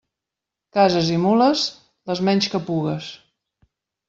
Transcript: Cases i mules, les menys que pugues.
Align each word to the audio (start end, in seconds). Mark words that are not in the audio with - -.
Cases 0.77 1.11
i 1.15 1.19
mules, 1.25 1.67
les 2.13 2.23
menys 2.31 2.49
que 2.55 2.63
pugues. 2.71 3.13